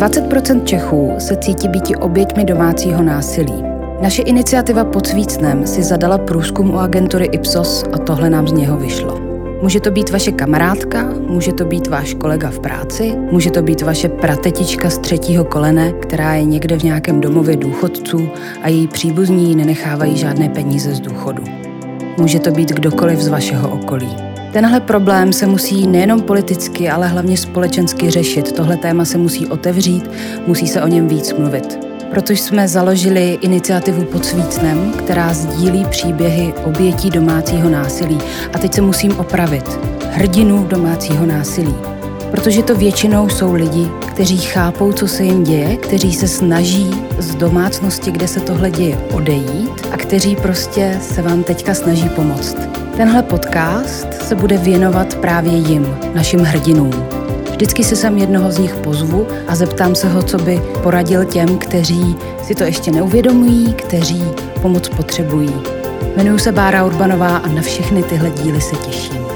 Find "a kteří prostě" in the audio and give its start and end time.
49.92-50.98